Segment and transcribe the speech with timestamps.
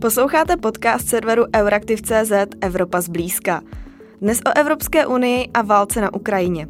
[0.00, 3.60] Posloucháte podcast serveru Euraktiv.cz Evropa zblízka.
[4.20, 6.68] Dnes o Evropské unii a válce na Ukrajině.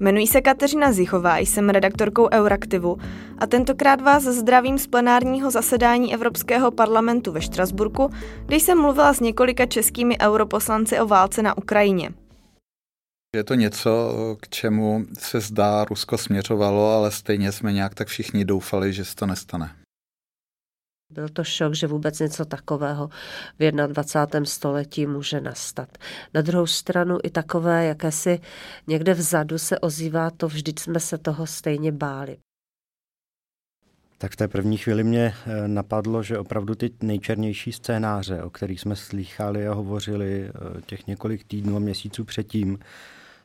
[0.00, 2.96] Jmenuji se Kateřina Zichová, jsem redaktorkou Euraktivu
[3.38, 8.10] a tentokrát vás zdravím z plenárního zasedání Evropského parlamentu ve Štrasburku,
[8.46, 12.10] kde jsem mluvila s několika českými europoslanci o válce na Ukrajině.
[13.36, 18.44] Je to něco, k čemu se zdá Rusko směřovalo, ale stejně jsme nějak tak všichni
[18.44, 19.81] doufali, že se to nestane.
[21.14, 23.10] Byl to šok, že vůbec něco takového
[23.58, 24.44] v 21.
[24.44, 25.98] století může nastat.
[26.34, 28.40] Na druhou stranu i takové, jakési
[28.86, 32.36] někde vzadu se ozývá to, vždyť jsme se toho stejně báli.
[34.18, 38.80] Tak v té první chvíli mě eh, napadlo, že opravdu ty nejčernější scénáře, o kterých
[38.80, 42.78] jsme slýchali a hovořili eh, těch několik týdnů a měsíců předtím,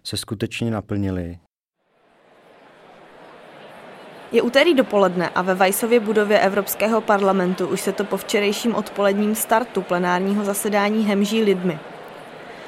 [0.04, 1.40] se skutečně naplnily.
[4.32, 9.36] Je úterý dopoledne a ve Vajsově budově Evropského parlamentu už se to po včerejším odpoledním
[9.36, 11.80] startu plenárního zasedání hemží lidmi.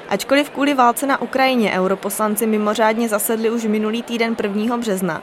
[0.08, 4.76] Ačkoliv kvůli válce na Ukrajině europoslanci mimořádně zasedli už minulý týden 1.
[4.76, 5.22] března,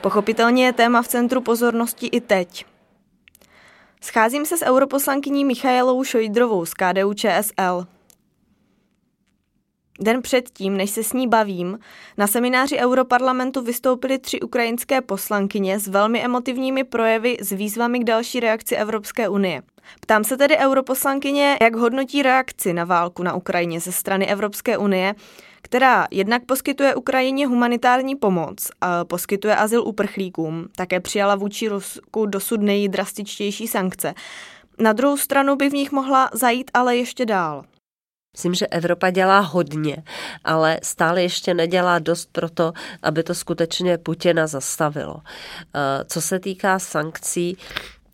[0.00, 2.66] pochopitelně je téma v centru pozornosti i teď.
[4.00, 7.95] Scházím se s europoslankyní Michailou Šojdrovou z KDU ČSL.
[10.00, 11.78] Den předtím, než se s ní bavím,
[12.16, 18.40] na semináři Europarlamentu vystoupily tři ukrajinské poslankyně s velmi emotivními projevy s výzvami k další
[18.40, 19.62] reakci Evropské unie.
[20.00, 25.14] Ptám se tedy europoslankyně, jak hodnotí reakci na válku na Ukrajině ze strany Evropské unie,
[25.62, 32.60] která jednak poskytuje Ukrajině humanitární pomoc, a poskytuje azyl uprchlíkům, také přijala vůči Rusku dosud
[32.60, 34.14] nejdrastičtější sankce.
[34.78, 37.64] Na druhou stranu by v nich mohla zajít ale ještě dál.
[38.36, 39.96] Myslím, že Evropa dělá hodně,
[40.44, 45.16] ale stále ještě nedělá dost pro to, aby to skutečně Putina zastavilo.
[45.74, 47.56] Eh, co se týká sankcí,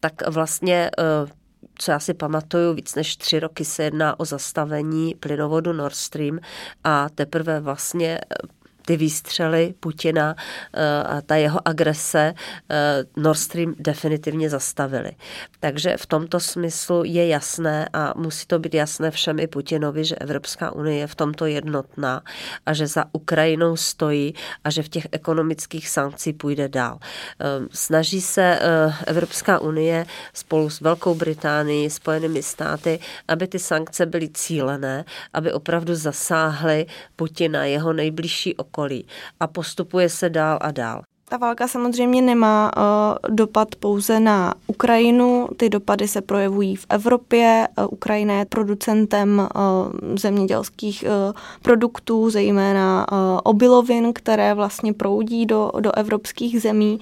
[0.00, 1.32] tak vlastně eh,
[1.78, 6.38] co já si pamatuju, víc než tři roky se jedná o zastavení plynovodu Nord Stream
[6.84, 8.18] a teprve vlastně
[8.86, 10.36] ty výstřely Putina
[10.74, 12.34] eh, a ta jeho agrese
[12.70, 15.12] eh, Nord Stream definitivně zastavili.
[15.60, 20.14] Takže v tomto smyslu je jasné a musí to být jasné všem i Putinovi, že
[20.14, 22.22] Evropská unie je v tomto jednotná
[22.66, 24.34] a že za Ukrajinou stojí
[24.64, 26.98] a že v těch ekonomických sankcí půjde dál.
[27.00, 28.58] Eh, snaží se
[29.06, 32.98] Evropská unie spolu s Velkou Británií, Spojenými státy,
[33.28, 39.06] aby ty sankce byly cílené, aby opravdu zasáhly Putina, jeho nejbližší okolí okolí
[39.40, 41.02] a postupuje se dál a dál.
[41.28, 47.68] Ta válka samozřejmě nemá uh, dopad pouze na Ukrajinu, ty dopady se projevují v Evropě.
[47.78, 55.72] Uh, Ukrajina je producentem uh, zemědělských uh, produktů, zejména uh, obilovin, které vlastně proudí do,
[55.80, 57.00] do evropských zemí.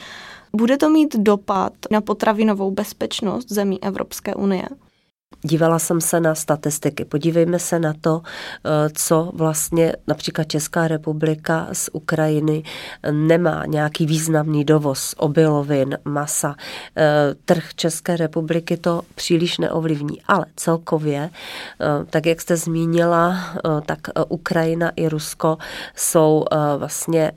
[0.56, 4.68] Bude to mít dopad na potravinovou bezpečnost zemí Evropské unie?
[5.42, 7.04] Dívala jsem se na statistiky.
[7.04, 12.62] Podívejme se na to, eh, co vlastně například Česká republika z Ukrajiny
[13.10, 16.54] nemá nějaký významný dovoz obilovin, masa.
[16.96, 23.36] Eh, trh České republiky to příliš neovlivní, ale celkově, eh, tak jak jste zmínila,
[23.86, 23.98] tak
[24.28, 25.58] Ukrajina i Rusko
[25.96, 26.44] jsou
[26.76, 27.32] vlastně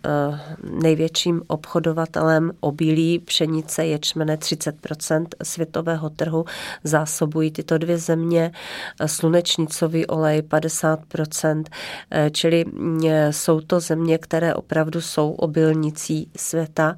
[0.71, 6.45] největším obchodovatelem obilí, pšenice, ječmene 30% světového trhu
[6.83, 8.51] zásobují tyto dvě země,
[8.99, 11.69] eh, slunečnicový olej 50%,
[12.11, 16.95] eh, čili mm, eh, jsou to země, které opravdu jsou obilnicí světa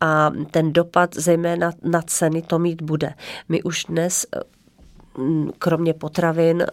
[0.00, 3.14] a ten dopad zejména na ceny to mít bude.
[3.48, 4.26] My už dnes
[5.18, 6.66] mm, kromě potravin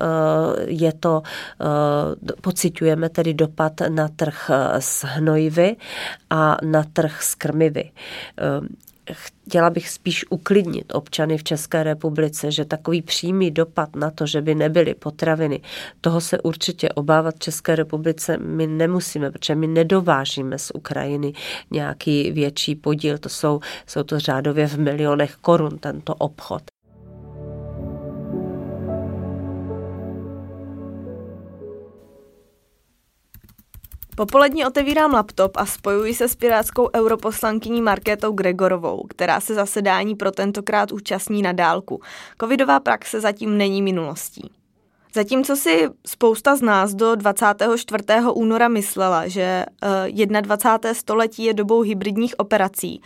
[0.66, 1.22] je to,
[2.42, 5.76] pocitujeme tedy dopad na trh s hnojivy
[6.30, 7.92] a na trh s krmivy
[9.14, 14.42] chtěla bych spíš uklidnit občany v České republice, že takový přímý dopad na to, že
[14.42, 15.62] by nebyly potraviny,
[16.02, 21.34] toho se určitě obávat v České republice my nemusíme, protože my nedovážíme z Ukrajiny
[21.72, 26.69] nějaký větší podíl, to jsou, jsou to řádově v milionech korun tento obchod.
[34.20, 40.32] Popolední otevírám laptop a spojuji se s pirátskou europoslankyní Markétou Gregorovou, která se zasedání pro
[40.32, 42.02] tentokrát účastní na dálku.
[42.42, 44.52] Covidová praxe zatím není minulostí.
[45.14, 48.04] Zatímco si spousta z nás do 24.
[48.34, 49.66] února myslela, že
[50.42, 50.90] 21.
[50.90, 53.02] Eh, století je dobou hybridních operací,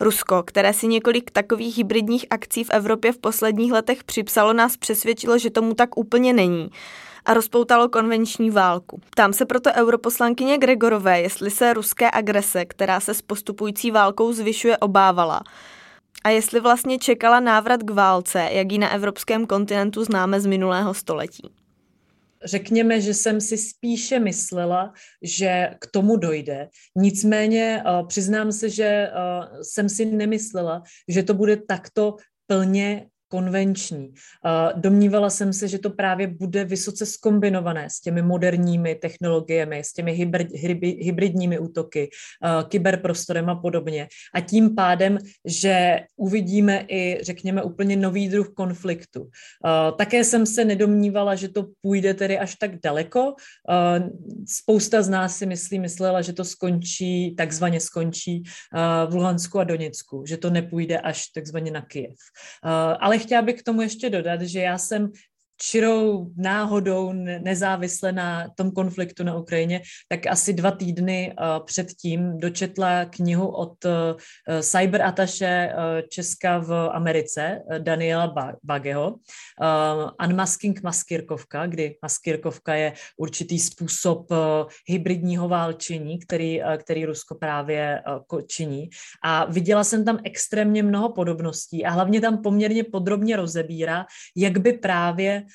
[0.00, 5.38] Rusko, které si několik takových hybridních akcí v Evropě v posledních letech připsalo, nás přesvědčilo,
[5.38, 6.70] že tomu tak úplně není
[7.28, 9.00] a rozpoutalo konvenční válku.
[9.10, 14.78] Ptám se proto europoslankyně Gregorové, jestli se ruské agrese, která se s postupující válkou zvyšuje,
[14.78, 15.40] obávala.
[16.24, 20.94] A jestli vlastně čekala návrat k válce, jak ji na evropském kontinentu známe z minulého
[20.94, 21.50] století.
[22.44, 24.92] Řekněme, že jsem si spíše myslela,
[25.22, 26.68] že k tomu dojde.
[26.96, 32.16] Nicméně uh, přiznám se, že uh, jsem si nemyslela, že to bude takto
[32.46, 34.14] plně konvenční.
[34.74, 40.12] Domnívala jsem se, že to právě bude vysoce skombinované s těmi moderními technologiemi, s těmi
[40.12, 40.48] hybrid,
[41.00, 42.10] hybridními útoky,
[42.68, 44.08] kyberprostorem a podobně.
[44.34, 49.28] A tím pádem, že uvidíme i, řekněme, úplně nový druh konfliktu.
[49.98, 53.34] Také jsem se nedomnívala, že to půjde tedy až tak daleko.
[54.48, 58.42] Spousta z nás si myslí, myslela, že to skončí, takzvaně skončí
[59.08, 62.16] v Luhansku a Doněcku, že to nepůjde až takzvaně na Kyjev.
[63.00, 65.12] Ale chtěla bych k tomu ještě dodat, že já jsem
[65.60, 73.04] čirou náhodou, nezávisle na tom konfliktu na Ukrajině, tak asi dva týdny uh, předtím dočetla
[73.04, 73.90] knihu od uh,
[74.60, 78.34] cyberattaše uh, Česka v Americe, Daniela
[78.64, 79.16] Bageho,
[80.24, 84.30] Unmasking maskírkovka, kdy maskírkovka je určitý způsob
[84.86, 88.02] hybridního válčení, který, který Rusko právě
[88.46, 88.90] činí.
[89.24, 94.06] A viděla jsem tam extrémně mnoho podobností a hlavně tam poměrně podrobně rozebírá,
[94.36, 95.47] jak by právě Eh,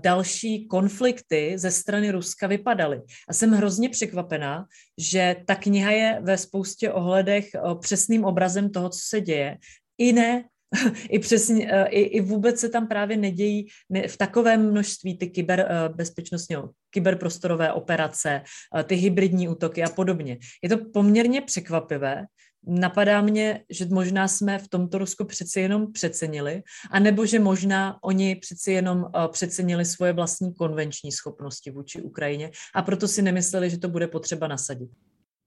[0.00, 3.00] další konflikty ze strany Ruska vypadaly.
[3.28, 4.64] A jsem hrozně překvapená,
[4.98, 9.58] že ta kniha je ve spoustě ohledech eh, přesným obrazem toho, co se děje.
[9.98, 10.44] I ne
[11.08, 15.26] i, přesně, eh, i, i vůbec se tam právě nedějí ne, v takovém množství ty
[15.26, 16.56] kyber, bezpečnostně,
[16.90, 18.42] kyberprostorové operace,
[18.84, 20.38] ty hybridní útoky a podobně.
[20.62, 22.24] Je to poměrně překvapivé,
[22.66, 28.36] napadá mě, že možná jsme v tomto Rusku přeci jenom přecenili, anebo že možná oni
[28.36, 33.78] přeci jenom uh, přecenili svoje vlastní konvenční schopnosti vůči Ukrajině a proto si nemysleli, že
[33.78, 34.90] to bude potřeba nasadit.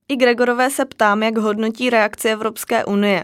[0.07, 3.23] I Gregorové se ptám, jak hodnotí reakci Evropské unie.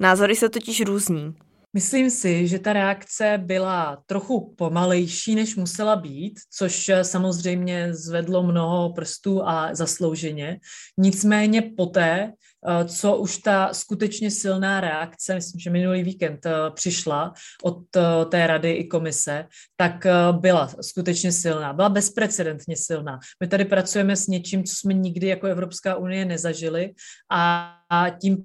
[0.00, 1.34] Názory se totiž různí.
[1.76, 8.92] Myslím si, že ta reakce byla trochu pomalejší, než musela být, což samozřejmě zvedlo mnoho
[8.92, 10.60] prstů a zaslouženě.
[10.98, 12.32] Nicméně poté,
[12.68, 17.32] Eh, co už ta skutečně silná reakce, myslím, že minulý víkend eh, přišla
[17.62, 19.46] od eh, té rady i komise,
[19.76, 23.18] tak byla skutečně silná, byla bezprecedentně silná.
[23.40, 26.92] My tady pracujeme s něčím, co jsme nikdy jako Evropská unie nezažili
[27.32, 27.72] a
[28.20, 28.44] tím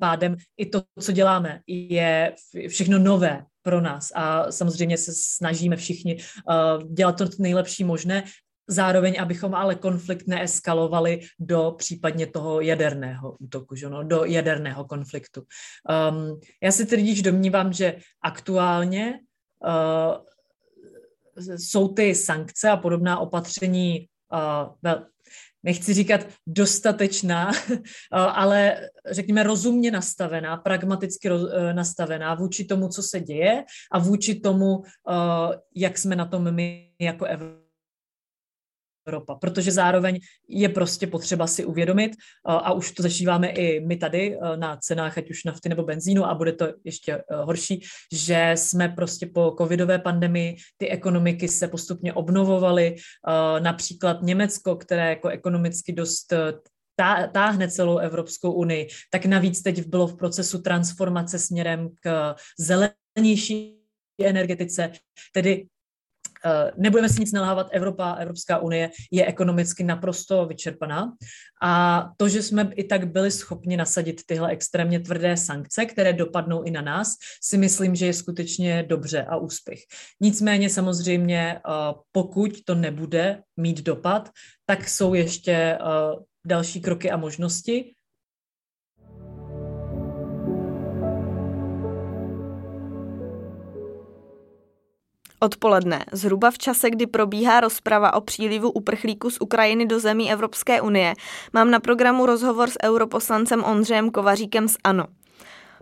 [0.00, 2.34] pádem i to, co děláme, je
[2.68, 8.24] všechno nové pro nás a samozřejmě se snažíme všichni uh, dělat to nejlepší možné
[8.68, 15.42] zároveň, abychom ale konflikt neeskalovali do případně toho jaderného útoku, že no, do jaderného konfliktu.
[15.42, 19.20] Um, já si tedy domnívám, že aktuálně
[19.66, 20.24] uh,
[21.56, 24.92] jsou ty sankce a podobná opatření uh,
[25.62, 27.50] nechci říkat dostatečná,
[28.12, 31.28] ale řekněme rozumně nastavená, pragmaticky
[31.72, 34.82] nastavená vůči tomu, co se děje a vůči tomu,
[35.76, 37.69] jak jsme na tom my jako Evropa
[39.10, 40.18] ropa, protože zároveň
[40.48, 42.12] je prostě potřeba si uvědomit,
[42.44, 46.34] a už to zažíváme i my tady na cenách, ať už nafty nebo benzínu a
[46.34, 52.96] bude to ještě horší, že jsme prostě po covidové pandemii, ty ekonomiky se postupně obnovovaly,
[53.58, 56.32] například Německo, které jako ekonomicky dost
[57.32, 63.76] táhne celou Evropskou unii, tak navíc teď bylo v procesu transformace směrem k zelenější
[64.20, 64.92] energetice,
[65.32, 65.79] tedy Eh,
[66.76, 71.12] nebudeme si nic nalhávat, Evropa, Evropská unie je ekonomicky naprosto vyčerpaná.
[71.62, 76.62] A to, že jsme i tak byli schopni nasadit tyhle extrémně tvrdé sankce, které dopadnou
[76.62, 79.80] i na nás, si myslím, že je skutečně dobře a úspěch.
[80.20, 81.60] Nicméně samozřejmě, eh,
[82.12, 84.30] pokud to nebude mít dopad,
[84.66, 85.78] tak jsou ještě eh,
[86.46, 87.94] další kroky a možnosti,
[95.42, 100.80] Odpoledne, zhruba v čase, kdy probíhá rozprava o přílivu uprchlíků z Ukrajiny do zemí Evropské
[100.80, 101.14] unie,
[101.52, 105.06] mám na programu rozhovor s europoslancem Ondřejem Kovaříkem z ANO.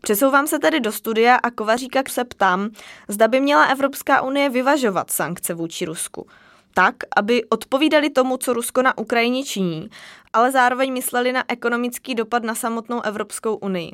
[0.03, 2.71] Přesouvám se tedy do studia a Kovaříka se ptám,
[3.09, 6.27] zda by měla Evropská unie vyvažovat sankce vůči Rusku.
[6.75, 9.91] Tak, aby odpovídali tomu, co Rusko na Ukrajině činí,
[10.33, 13.93] ale zároveň mysleli na ekonomický dopad na samotnou Evropskou unii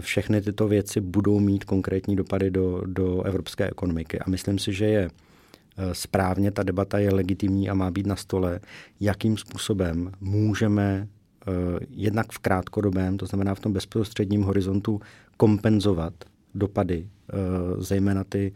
[0.00, 4.18] všechny tyto věci budou mít konkrétní dopady do, do evropské ekonomiky.
[4.18, 8.16] A myslím si, že je eh, správně, ta debata je legitimní a má být na
[8.16, 8.60] stole,
[9.00, 11.50] jakým způsobem můžeme eh,
[11.90, 15.00] jednak v krátkodobém, to znamená v tom bezprostředním horizontu,
[15.36, 16.14] kompenzovat
[16.54, 17.34] dopady, eh,
[17.78, 18.52] zejména ty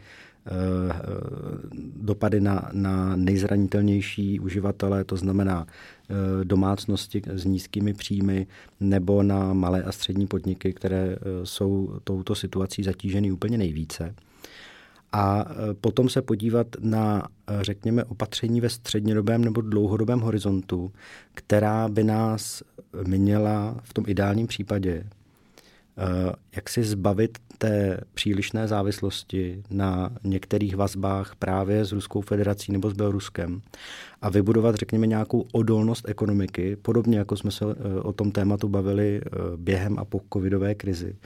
[1.96, 5.66] dopady na, na nejzranitelnější uživatele, to znamená
[6.44, 8.46] domácnosti s nízkými příjmy
[8.80, 14.14] nebo na malé a střední podniky, které jsou touto situací zatíženy úplně nejvíce.
[15.12, 15.44] A
[15.80, 17.28] potom se podívat na,
[17.60, 20.92] řekněme, opatření ve střednědobém nebo dlouhodobém horizontu,
[21.34, 22.62] která by nás
[23.06, 25.04] měla v tom ideálním případě
[26.56, 32.92] jak si zbavit té přílišné závislosti na některých vazbách právě s Ruskou federací nebo s
[32.92, 33.62] Běloruskem
[34.22, 37.64] a vybudovat, řekněme, nějakou odolnost ekonomiky, podobně jako jsme se
[38.02, 39.20] o tom tématu bavili
[39.56, 41.16] během a po covidové krizi,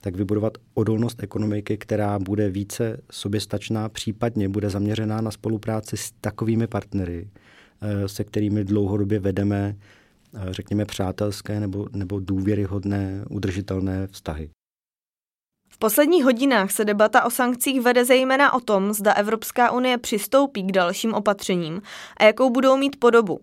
[0.00, 6.66] tak vybudovat odolnost ekonomiky, která bude více soběstačná, případně bude zaměřená na spolupráci s takovými
[6.66, 7.28] partnery,
[7.82, 9.99] eh, se kterými dlouhodobě vedeme, eh,
[10.50, 14.50] řekněme, přátelské nebo, nebo důvěryhodné, udržitelné vztahy.
[15.68, 20.62] V posledních hodinách se debata o sankcích vede zejména o tom, zda Evropská unie přistoupí
[20.62, 21.82] k dalším opatřením
[22.16, 23.40] a jakou budou mít podobu.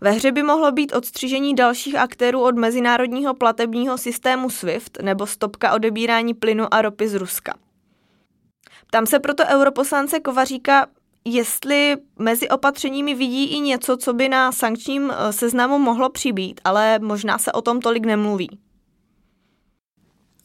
[0.00, 5.74] Ve hře by mohlo být odstřižení dalších aktérů od mezinárodního platebního systému SWIFT nebo stopka
[5.74, 7.54] odebírání plynu a ropy z Ruska.
[8.90, 10.86] Tam se proto europoslance Kovaříka,
[11.24, 16.98] jestli mezi opatřeními vidí i něco, co by na sankčním eh, seznamu mohlo přibít, ale
[16.98, 18.58] možná se o tom tolik nemluví.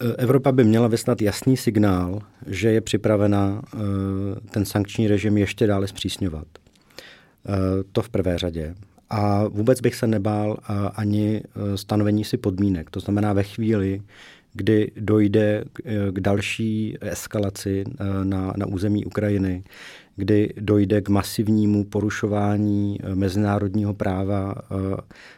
[0.01, 3.77] Eh, Evropa by měla vyslat jasný signál, že je připravena eh,
[4.51, 6.47] ten sankční režim ještě dále zpřísňovat.
[7.91, 8.75] To v prvé řadě.
[9.09, 10.57] A vůbec bych se nebál
[10.95, 11.43] ani
[11.75, 12.89] stanovení si podmínek.
[12.89, 14.01] To znamená ve chvíli,
[14.59, 19.63] kdy dojde k e, další eskalaci e, na, na území Ukrajiny,
[20.15, 24.55] kdy dojde k masivnímu porušování mezinárodního práva,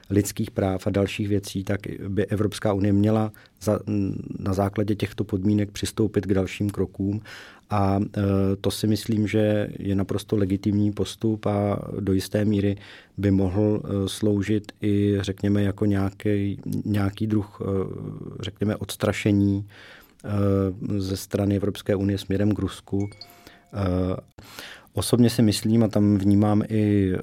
[0.10, 3.80] lidských práv a dalších věcí, tak by Evropská unie měla za,
[4.40, 7.22] na základě těchto podmínek přistoupit k dalším krokům
[7.72, 8.22] a e,
[8.62, 12.78] to si myslím, že je naprosto legitimní postup a do jisté míry
[13.18, 17.66] by mohl e, sloužit i, řekněme, jako nějaký, nějaký druh, e,
[18.40, 19.68] řekněme, odstrašení
[20.98, 23.10] ze strany Evropské unie směrem k Rusku.
[24.94, 27.14] Osobně si myslím, a tam vnímám i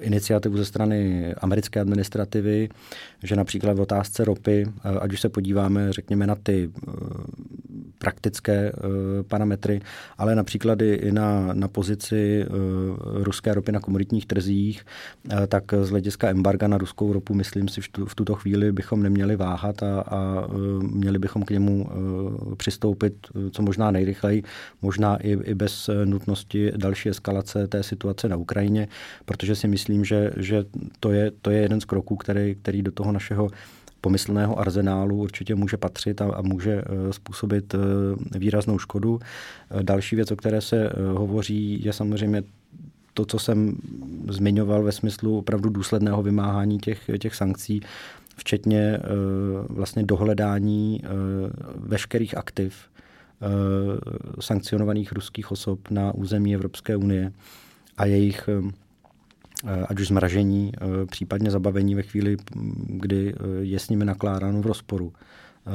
[0.00, 2.68] iniciativu ze strany americké administrativy,
[3.22, 4.66] že například v otázce ropy,
[5.00, 6.70] ať už se podíváme, řekněme, na ty
[7.98, 8.88] praktické uh,
[9.28, 9.80] parametry,
[10.18, 12.56] ale například i na, na pozici uh,
[13.22, 14.86] ruské ropy na komoditních trzích,
[15.32, 19.02] uh, tak z hlediska embarga na ruskou ropu, myslím si, že v tuto chvíli bychom
[19.02, 23.14] neměli váhat a, a uh, měli bychom k němu uh, přistoupit
[23.50, 24.42] co možná nejrychleji,
[24.82, 28.88] možná i, i bez nutnosti další eskalace té situace na Ukrajině,
[29.24, 30.64] protože si myslím, že, že
[31.00, 33.50] to, je, to je jeden z kroků, který, který do toho našeho
[34.00, 37.78] pomyslného arzenálu určitě může patřit a, a může eh, způsobit eh,
[38.38, 39.20] výraznou škodu.
[39.70, 42.42] Eh, další věc, o které se hovoří, je samozřejmě
[43.14, 43.76] to, co jsem
[44.28, 47.80] zmiňoval ve smyslu opravdu důsledného vymáhání těch, těch sankcí,
[48.36, 48.98] včetně
[49.68, 51.02] vlastně dohledání
[51.76, 52.74] veškerých aktiv
[54.40, 57.32] sankcionovaných ruských osob na území Evropské unie
[57.96, 58.48] a jejich
[59.66, 62.36] Eh, ať už zmražení, eh, případně zabavení ve chvíli,
[62.86, 65.12] kdy eh, je s nimi nakládáno v rozporu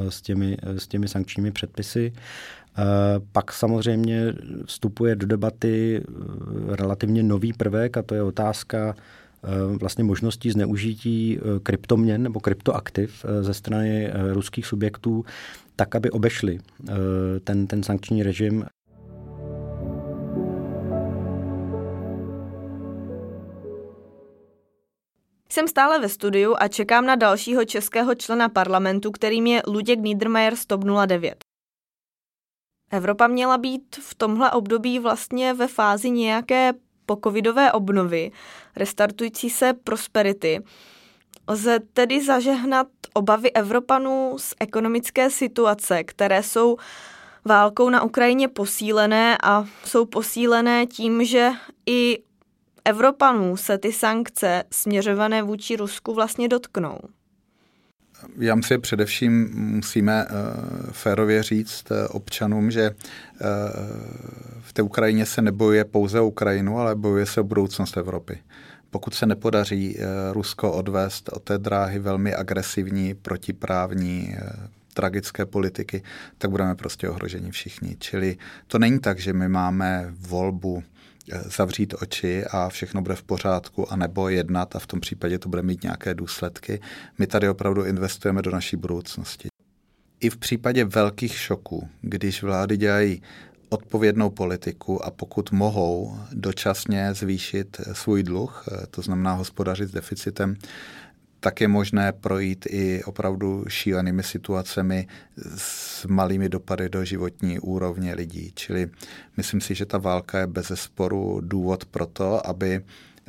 [0.10, 2.14] s těmi, s těmi sankčními předpisy.
[3.32, 4.34] Pak samozřejmě
[4.66, 6.04] vstupuje do debaty
[6.68, 8.96] relativně nový prvek a to je otázka
[9.80, 15.26] vlastně možností zneužití kryptoměn nebo kryptoaktiv ze strany ruských subjektů
[15.76, 16.60] tak, aby obešli
[17.44, 18.66] ten, ten sankční režim
[25.54, 30.56] Jsem stále ve studiu a čekám na dalšího českého člena parlamentu, kterým je Luděk Niedermayer
[30.56, 31.36] z TOP 09.
[32.92, 36.74] Evropa měla být v tomhle období vlastně ve fázi nějaké
[37.06, 38.32] pokovidové obnovy,
[38.76, 40.64] restartující se prosperity.
[41.48, 46.78] Lze tedy zažehnat obavy Evropanů z ekonomické situace, které jsou
[47.46, 51.52] válkou na Ukrajině posílené a jsou posílené tím, že
[51.86, 52.24] i
[52.86, 57.00] Evropanů se ty sankce směřované vůči Rusku vlastně dotknou?
[58.40, 60.32] Já myslím, že především musíme uh,
[60.92, 62.98] férově říct uh, občanům, že uh,
[64.62, 68.38] v té Ukrajině se nebojuje pouze o Ukrajinu, ale bojuje se o budoucnost Evropy.
[68.90, 69.98] Pokud se nepodaří
[70.32, 74.36] Rusko odvést od té dráhy velmi agresivní, protiprávní,
[74.94, 76.04] tragické politiky,
[76.38, 77.96] tak budeme prostě ohroženi všichni.
[78.00, 78.38] Čili
[78.68, 80.84] to není tak, že my máme volbu
[81.58, 85.62] zavřít oči a všechno bude v pořádku, anebo jednat a v tom případě to bude
[85.62, 86.82] mít nějaké důsledky.
[87.18, 89.48] My tady opravdu investujeme do naší budoucnosti.
[90.20, 93.22] I v případě velkých šoků, když vlády dělají
[93.70, 100.56] odpovědnou politiku a pokud mohou dočasně zvýšit svůj dluh, to znamená hospodařit s deficitem,
[101.44, 105.08] tak je možné projít i opravdu šílenými situacemi
[105.58, 108.52] s malými dopady do životní úrovně lidí.
[108.56, 108.90] Čili
[109.38, 112.82] myslím si, že ta válka je bez sporu důvod pro to, aby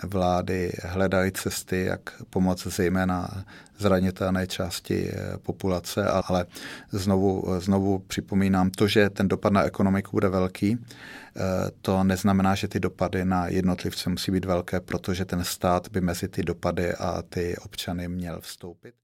[0.02, 3.44] vlády hledaly cesty, jak pomoct zejména
[3.78, 6.46] zranitelné části eh, populace, ale
[6.90, 10.78] znovu, znovu připomínám to, že ten dopad na ekonomiku bude velký.
[10.78, 11.40] Eh,
[11.82, 16.28] to neznamená, že ty dopady na jednotlivce musí být velké, protože ten stát by mezi
[16.28, 18.94] ty dopady a ty občany měl vstoupit.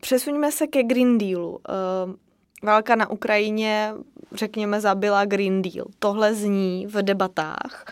[0.00, 1.60] Přesuňme se ke Green Dealu.
[1.68, 2.26] Eh,
[2.62, 3.92] válka na Ukrajině,
[4.32, 5.86] řekněme, zabila Green Deal.
[5.98, 7.84] Tohle zní v debatách.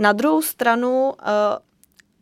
[0.00, 1.24] Na druhou stranu eh,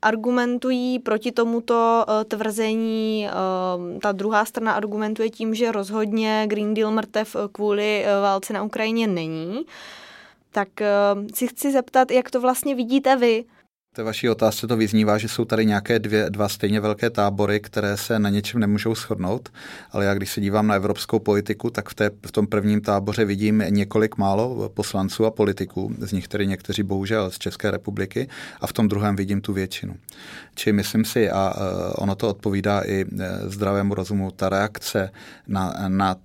[0.02, 3.28] argumentují proti tomuto eh, tvrzení.
[3.28, 9.06] Eh, ta druhá strana argumentuje tím, že rozhodně Green Deal mrtev kvůli válce na Ukrajině
[9.06, 9.64] není.
[10.50, 10.68] Tak
[11.34, 13.44] si chci zeptat, jak to vlastně vidíte vy
[13.92, 17.96] té vaší otázce to vyznívá, že jsou tady nějaké dvě, dva stejně velké tábory, které
[17.96, 19.48] se na něčem nemůžou shodnout,
[19.90, 23.24] ale já když se dívám na evropskou politiku, tak v, té, v tom prvním táboře
[23.24, 28.28] vidím několik málo poslanců a politiků, z nich tedy někteří bohužel z České republiky,
[28.60, 29.96] a v tom druhém vidím tu většinu.
[30.54, 31.54] Či myslím si, a
[31.94, 33.06] ono to odpovídá i e,
[33.50, 35.10] zdravému rozumu, ta reakce
[35.46, 36.16] na, na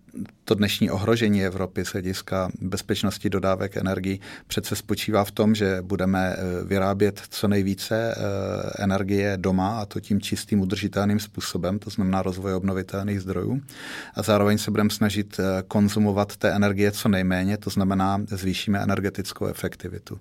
[0.46, 6.36] to dnešní ohrožení Evropy z hlediska bezpečnosti dodávek energií přece spočívá v tom, že budeme
[6.36, 12.22] eh, vyrábět co nejvíce eh, energie doma a to tím čistým udržitelným způsobem, to znamená
[12.22, 13.62] rozvoj obnovitelných zdrojů.
[14.16, 19.46] A zároveň se budeme snažit eh, konzumovat té energie co nejméně, to znamená zvýšíme energetickou
[19.46, 20.20] efektivitu.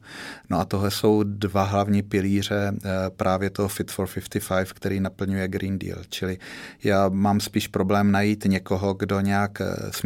[0.51, 2.73] No a tohle jsou dva hlavní pilíře
[3.17, 4.09] právě toho Fit for
[4.49, 5.99] 55, který naplňuje Green Deal.
[6.09, 6.39] Čili
[6.85, 9.63] já mám spíš problém najít někoho, kdo nějak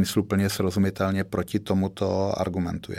[0.06, 2.98] smysluplně srozumitelně proti tomuto argumentuje.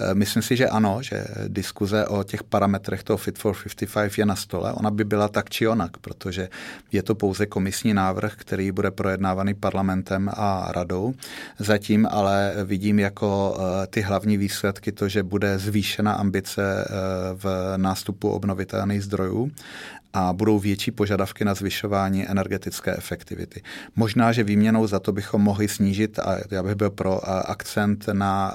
[0.00, 3.54] E, myslím si, že ano, že diskuze o těch parametrech toho Fit for
[3.92, 4.72] 55 je na stole.
[4.72, 6.48] Ona by byla tak či onak, protože
[6.92, 11.14] je to pouze komisní návrh, který bude projednávaný parlamentem a radou.
[11.58, 16.86] Zatím ale vidím jako e, ty hlavní výsledky to, že bude zvýšena ambice e,
[17.34, 17.44] v
[17.76, 19.50] nástupu obnovitelných zdrojů
[20.18, 23.62] a budou větší požadavky na zvyšování energetické efektivity.
[23.96, 28.54] Možná, že výměnou za to bychom mohli snížit, a já bych byl pro akcent na,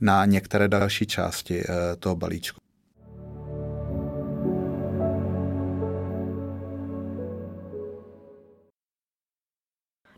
[0.00, 2.59] na některé další části eh, toho balíčku.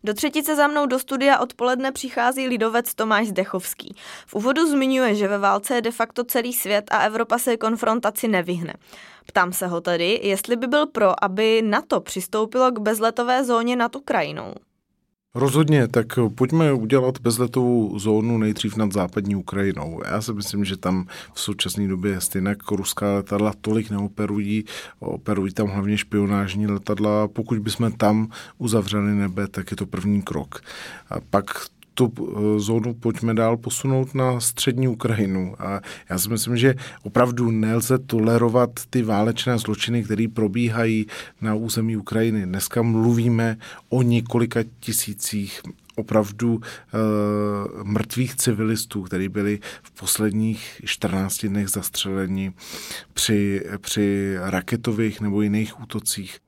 [0.04, 3.96] Do třetice za mnou do studia odpoledne přichází lidovec Tomáš Zdechovský.
[4.26, 8.28] V úvodu zmiňuje, že ve válce je de facto celý svět a Evropa se konfrontaci
[8.28, 8.74] nevyhne.
[9.26, 13.96] Ptám se ho tedy, jestli by byl pro, aby NATO přistoupilo k bezletové zóně nad
[13.96, 14.54] Ukrajinou.
[15.34, 20.00] Rozhodně, tak pojďme udělat bezletovou zónu nejdřív nad západní Ukrajinou.
[20.04, 24.64] Já si myslím, že tam v současné době stejně ruská letadla tolik neoperují,
[24.98, 27.28] operují tam hlavně špionážní letadla.
[27.28, 30.60] Pokud bychom tam uzavřeli nebe, tak je to první krok.
[31.10, 31.44] A pak
[31.94, 35.54] tu eh, zónu pojďme dál posunout na střední Ukrajinu.
[35.58, 41.06] A já si myslím, že opravdu nelze tolerovat ty válečné zločiny, které probíhají
[41.40, 42.46] na území Ukrajiny.
[42.46, 43.56] Dneska mluvíme
[43.88, 45.60] o několika tisících
[45.96, 46.60] opravdu uh,
[47.84, 52.52] mrtvých civilistů, kteří byli v posledních 14 dnech zastřeleni
[53.12, 56.38] při, při raketových nebo jiných útocích.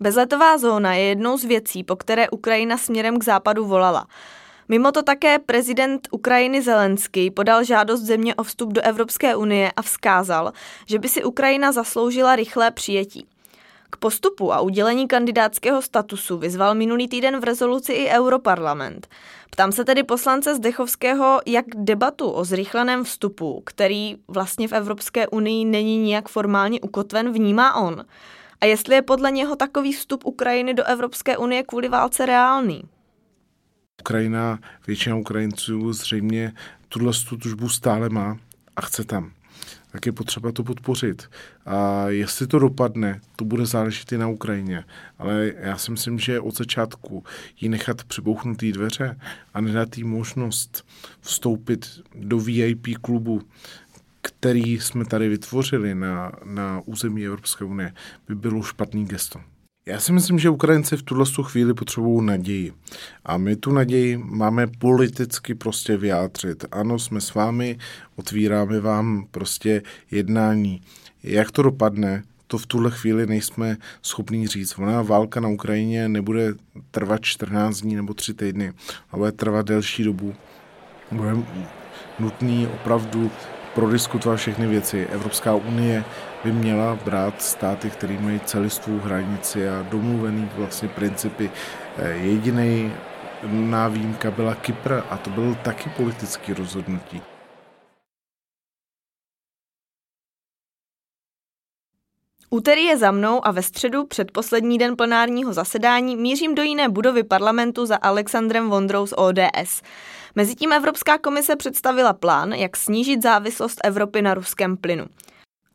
[0.00, 4.06] Bezletová zóna je jednou z věcí, po které Ukrajina směrem k západu volala.
[4.68, 9.82] Mimo to také prezident Ukrajiny Zelenský podal žádost země o vstup do Evropské unie a
[9.82, 10.52] vzkázal,
[10.86, 13.26] že by si Ukrajina zasloužila rychlé přijetí.
[13.90, 19.08] K postupu a udělení kandidátského statusu vyzval minulý týden v rezoluci i Europarlament.
[19.50, 25.64] Ptám se tedy poslance Zdechovského, jak debatu o zrychleném vstupu, který vlastně v Evropské unii
[25.64, 28.04] není nijak formálně ukotven, vnímá on
[28.60, 32.82] a jestli je podle něho takový vstup Ukrajiny do Evropské unie kvůli válce reálný.
[34.00, 36.52] Ukrajina, většina Ukrajinců zřejmě
[36.88, 38.38] tuhle tužbu stále má
[38.76, 39.32] a chce tam.
[39.92, 41.30] Tak je potřeba to podpořit.
[41.66, 44.84] A jestli to dopadne, to bude záležet i na Ukrajině.
[45.18, 47.24] Ale já si myslím, že od začátku
[47.60, 49.20] jí nechat přibouchnutý dveře
[49.54, 50.86] a nedat jí možnost
[51.20, 53.42] vstoupit do VIP klubu,
[54.22, 57.92] který jsme tady vytvořili na, na území Evropské unie,
[58.28, 59.40] by bylo špatný gesto.
[59.86, 62.72] Já si myslím, že Ukrajinci v tuhle chvíli potřebují naději.
[63.24, 66.64] A my tu naději máme politicky prostě vyjádřit.
[66.70, 67.78] Ano, jsme s vámi,
[68.16, 70.80] otvíráme vám prostě jednání.
[71.22, 74.78] Jak to dopadne, to v tuhle chvíli nejsme schopní říct.
[74.78, 76.54] Ona válka na Ukrajině nebude
[76.90, 78.72] trvat 14 dní nebo 3 týdny,
[79.10, 80.34] ale bude trvat delší dobu.
[81.12, 81.36] Bude
[82.18, 83.30] nutné opravdu
[83.74, 85.06] prodiskutovat všechny věci.
[85.10, 86.04] Evropská unie
[86.44, 91.50] by měla brát státy, které mají celistvou hranici a domluvený vlastně principy.
[91.98, 92.92] Eh, Jediný
[93.88, 97.22] výjimka byla Kypr a to byl taky politický rozhodnutí.
[102.50, 107.22] Úterý je za mnou a ve středu předposlední den plenárního zasedání mířím do jiné budovy
[107.22, 109.82] parlamentu za Alexandrem Vondrou z ODS.
[110.34, 115.06] Mezitím Evropská komise představila plán, jak snížit závislost Evropy na ruském plynu.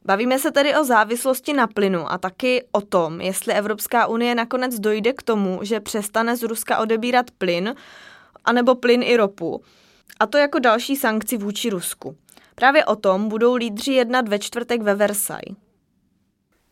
[0.06, 4.80] Bavíme se tedy o závislosti na plynu a taky o tom, jestli Evropská unie nakonec
[4.80, 7.76] dojde k tomu, že přestane z Ruska odebírat plyn,
[8.46, 9.62] anebo plyn i ropu.
[10.20, 12.16] A to jako další sankci vůči Rusku.
[12.56, 15.58] Právě o tom budou lídři jednat ve čtvrtek ve Versailles.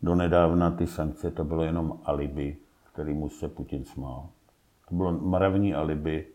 [0.01, 2.57] Donedávna ty sankce to bylo jenom alibi,
[2.93, 4.29] kterýmu se Putin smál.
[4.89, 6.27] To bylo mravní alibi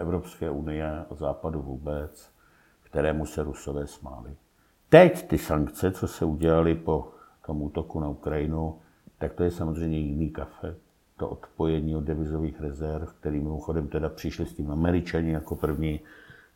[0.00, 2.30] Evropské unie a Západu vůbec,
[2.82, 4.36] kterému se Rusové smáli.
[4.88, 7.08] Teď ty sankce, co se udělali po
[7.46, 8.78] tom útoku na Ukrajinu,
[9.18, 10.74] tak to je samozřejmě jiný kafe.
[11.16, 16.00] To odpojení od devizových rezerv, který mimochodem teda přišli s tím američani jako první,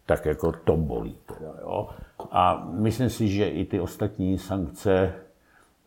[0.06, 1.16] tak jako to bolí.
[1.26, 1.88] Teda, jo.
[2.30, 5.12] A myslím si, že i ty ostatní sankce,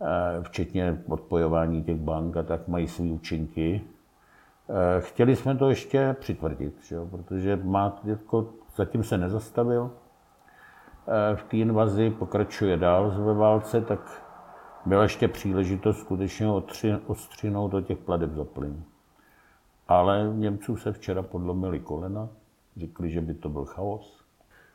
[0.01, 3.81] eh, včetně odpojování těch bank, a tak mají své účinky.
[4.69, 9.91] Eh, chtěli jsme to ještě přitvrdit, že jo, protože má, jako, zatím se nezastavil,
[11.07, 14.23] Eh, v té invazi, pokračuje dál ve válce, tak
[14.85, 16.47] byla ještě příležitost skutečně
[17.07, 18.83] odstřinout do těch pladeb za plyn.
[19.87, 22.29] Ale Němců se včera podlomili kolena,
[22.77, 24.23] řekli, že by to byl chaos.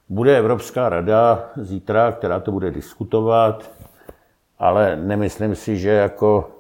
[0.09, 3.71] Bude Evropská rada zítra, která to bude diskutovat,
[4.59, 6.51] ale nemyslím si, že jako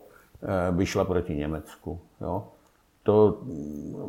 [0.42, 2.01] eh, by šla proti Německu.
[2.21, 2.49] Jo?
[3.03, 3.43] To,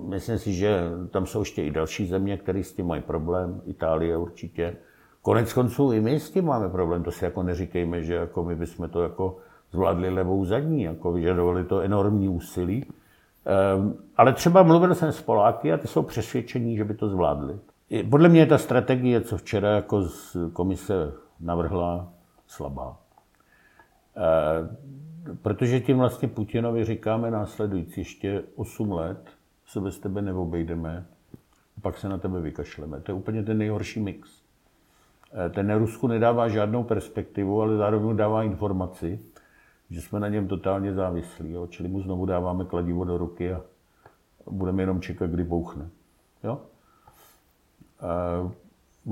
[0.07, 4.17] myslím si, že tam jsou ještě i další země, které s tím mají problém, Itálie
[4.17, 4.75] určitě.
[5.21, 8.55] Konec konců i my s tím máme problém, to si jako neříkejme, že jako my
[8.55, 9.37] bychom to jako
[9.71, 12.85] zvládli levou zadní, jako vyžadovali to enormní úsilí.
[13.75, 17.59] Um, ale třeba mluvil jsem s Poláky a ty jsou přesvědčení, že by to zvládli.
[18.09, 22.13] Podle mě je ta strategie, co včera jako z komise navrhla,
[22.47, 22.87] slabá.
[22.87, 22.93] Uh,
[25.41, 29.29] protože tím vlastně Putinovi říkáme následující, ještě 8 let
[29.65, 31.05] se bez tebe neobejdeme,
[31.81, 32.99] pak se na tebe vykašleme.
[32.99, 34.43] To je úplně ten nejhorší mix.
[35.33, 39.19] Eh, ten Rusku nedává žádnou perspektivu, ale zároveň dává informaci,
[39.89, 41.51] že jsme na něm totálně závislí.
[41.51, 41.67] Jo?
[41.67, 43.61] Čili mu znovu dáváme kladivo do ruky a
[44.51, 45.89] budeme jenom čekat, kdy bouchne.
[46.43, 46.61] Jo?
[48.43, 48.51] Uh,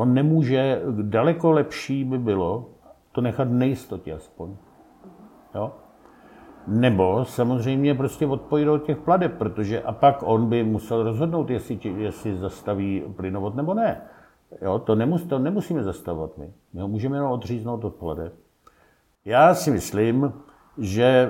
[0.01, 2.69] on nemůže, daleko lepší by bylo
[3.11, 4.55] to nechat nejistotě aspoň.
[5.55, 5.71] Jo?
[6.67, 11.79] Nebo samozřejmě prostě odpojit od těch pladeb, protože a pak on by musel rozhodnout, jestli,
[11.97, 14.01] jestli zastaví plynovod nebo ne.
[14.61, 16.53] Jo, to, nemus, to nemusíme zastavovat my.
[16.73, 18.31] My ho můžeme jenom odříznout od plade.
[19.25, 20.33] Já si myslím,
[20.77, 21.29] že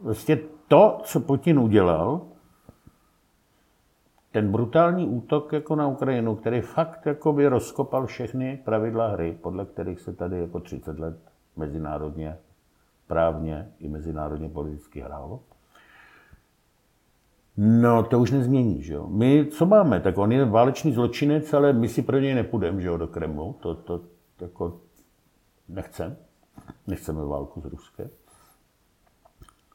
[0.00, 2.20] vlastně to, co Putin udělal,
[4.32, 9.64] ten brutální útok jako na Ukrajinu, který fakt jako by rozkopal všechny pravidla hry, podle
[9.64, 11.16] kterých se tady jako 30 let
[11.56, 12.38] mezinárodně
[13.06, 15.40] právně i mezinárodně politicky hrálo,
[17.56, 19.06] No, to už nezmění, že jo.
[19.06, 22.88] My, co máme, tak on je válečný zločinec, ale my si pro něj nepůjdeme, že
[22.88, 23.56] jo, do Kremlu.
[23.60, 24.00] To, to,
[24.40, 24.80] jako
[25.68, 26.16] nechcem.
[26.86, 28.08] Nechceme válku s Ruskem.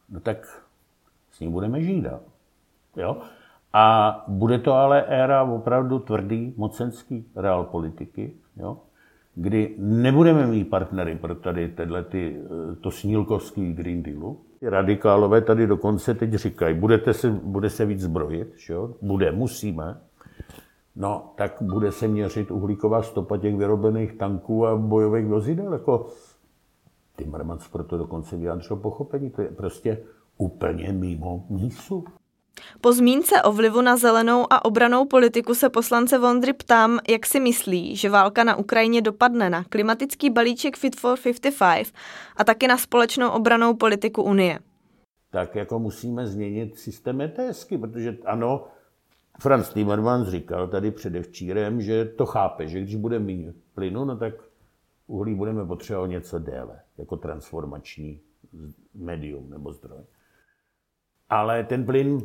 [0.08, 0.62] No tak
[1.30, 2.06] s ním budeme žít.
[2.96, 3.16] Jo?
[3.72, 8.78] A bude to ale éra opravdu tvrdý mocenský realpolitiky, jo?
[9.34, 12.36] Kdy nebudeme mít partnery pro tady tyhle ty,
[12.80, 18.52] to snílkovský Green Dealu, Radikálové tady dokonce teď říkají, budete se, bude se víc zbrojit,
[18.56, 18.94] že jo?
[19.02, 20.00] bude, musíme.
[20.96, 25.72] No, tak bude se měřit uhlíková stopa těch vyrobených tanků a bojových vozidel.
[25.72, 26.06] Jako
[27.16, 29.30] Timmermans proto dokonce vyjádřil pochopení.
[29.30, 29.98] To je prostě
[30.38, 32.04] úplně mimo mísu.
[32.80, 37.40] Po zmínce o vlivu na zelenou a obranou politiku se poslance Vondry ptám, jak si
[37.40, 41.92] myslí, že válka na Ukrajině dopadne na klimatický balíček Fit for 55
[42.36, 44.58] a taky na společnou obranou politiku Unie.
[45.30, 48.64] Tak jako musíme změnit systém ETSky, protože ano,
[49.40, 54.34] Franz Timmermans říkal tady předevčírem, že to chápe, že když bude méně plynu, no tak
[55.06, 58.20] uhlí budeme potřebovat něco déle, jako transformační
[58.94, 60.04] medium nebo zdroj.
[61.28, 62.20] Ale ten plyn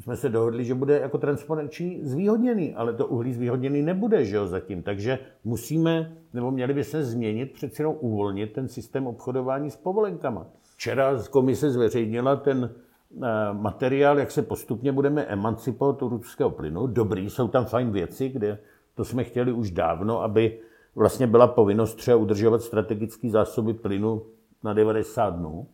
[0.00, 4.46] jsme se dohodli, že bude jako transformační zvýhodněný, ale to uhlí zvýhodněný nebude, že jo,
[4.46, 4.82] zatím.
[4.82, 10.46] Takže musíme, nebo měli by se změnit, přeci jenom uvolnit ten systém obchodování s povolenkama.
[10.62, 13.18] Včera komise zveřejnila ten eh,
[13.52, 16.86] materiál, jak se postupně budeme emancipovat od ruského plynu.
[16.86, 18.58] Dobrý, jsou tam fajn věci, kde
[18.94, 20.58] To jsme chtěli už dávno, aby
[20.94, 24.22] vlastně byla povinnost třeba udržovat strategické zásoby plynu
[24.64, 25.66] na 90 dnů.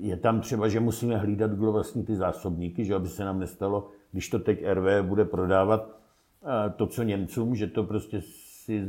[0.00, 3.88] Je tam třeba, že musíme hlídat, kdo vlastní ty zásobníky, že aby se nám nestalo,
[4.12, 8.20] když to teď RV bude prodávat eh, to, co Němcům, že to prostě
[8.66, 8.88] si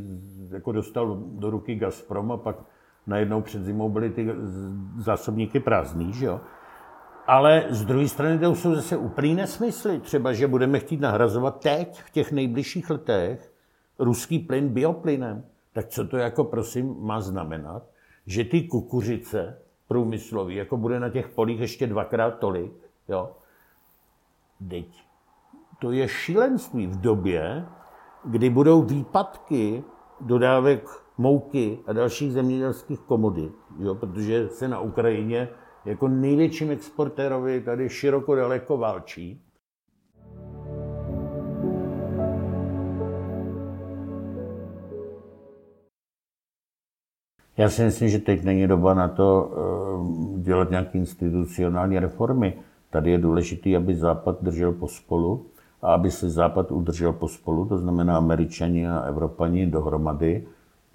[0.51, 2.55] jako dostal do ruky Gazprom a pak
[3.07, 4.27] najednou před zimou byly ty
[4.97, 6.41] zásobníky prázdný, že jo.
[7.27, 9.99] Ale z druhé strany to jsou zase úplný nesmysly.
[9.99, 13.51] Třeba, že budeme chtít nahrazovat teď, v těch nejbližších letech,
[13.99, 15.43] ruský plyn bioplynem.
[15.73, 17.83] Tak co to jako, prosím, má znamenat?
[18.25, 22.73] Že ty kukuřice průmyslový, jako bude na těch polích ještě dvakrát tolik,
[23.07, 23.31] jo?
[24.69, 25.03] Teď
[25.79, 27.65] to je šílenství v době,
[28.25, 29.83] kdy budou výpadky
[30.21, 33.95] dodávek mouky a dalších zemědělských komodit, jo?
[33.95, 35.49] protože se na Ukrajině
[35.85, 39.46] jako největším exportérovi tady široko daleko válčí.
[47.57, 52.53] Já si myslím, že teď není doba na to eh, dělat nějaké institucionální reformy.
[52.89, 55.45] Tady je důležité, aby Západ držel pospolu
[55.81, 60.47] a aby se Západ udržel pospolu, to znamená Američani a Evropani dohromady,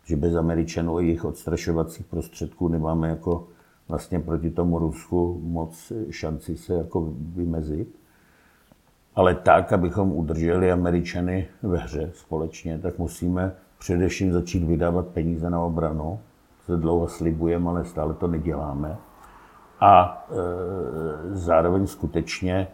[0.05, 3.49] že bez Američanů a jejich odstrašovacích prostředků nemáme jako
[3.89, 7.89] vlastně proti tomu Rusku moc šanci se jako vymezit.
[9.15, 15.61] Ale tak, abychom udrželi Američany ve hře společně, tak musíme především začít vydávat peníze na
[15.61, 16.19] obranu.
[16.73, 18.97] Se dlouho slibujeme, ale stále to neděláme.
[19.81, 20.35] A e,
[21.37, 22.69] zároveň skutečně e,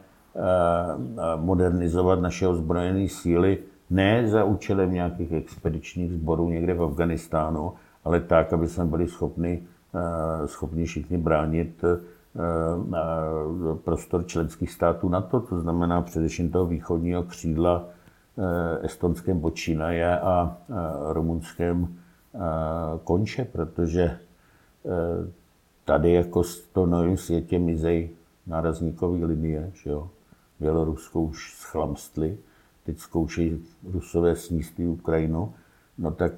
[1.37, 3.59] modernizovat naše ozbrojené síly
[3.91, 7.73] ne za účelem nějakých expedičních sborů někde v Afganistánu,
[8.05, 9.63] ale tak, aby jsme byli schopni
[9.95, 11.99] Eh, schopni všichni bránit eh,
[13.85, 17.85] prostor členských států NATO, to znamená především toho východního křídla
[18.83, 20.57] estonském počínaje a
[21.13, 21.89] rumunském
[23.05, 24.19] konče, protože
[25.85, 28.11] tady jako v tom novém světě mizej
[28.47, 30.11] nárazníkové linie, že jo.
[30.61, 32.39] Bělorusko už schlamstli,
[32.85, 35.53] teď zkoušejí Rusové sníst Ukrajinu,
[35.99, 36.33] no tak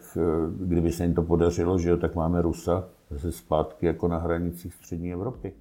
[0.56, 4.74] kdyby se jim to podařilo, že jo, tak máme Rusa, zase zpátky jako na hranicích
[4.74, 5.52] střední Evropy.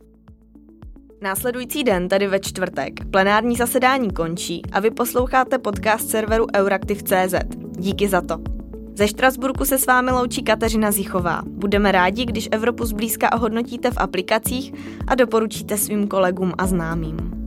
[1.21, 7.33] Následující den, tedy ve čtvrtek, plenární zasedání končí a vy posloucháte podcast serveru Euraktiv.cz.
[7.71, 8.58] Díky za to.
[8.99, 11.41] Ze Štrasburku se s vámi loučí Kateřina Zichová.
[11.45, 14.73] Budeme rádi, když Evropu zblízka ohodnotíte v aplikacích
[15.07, 17.38] a doporučíte svým kolegům a známým.